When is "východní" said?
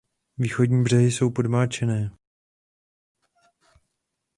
0.37-0.83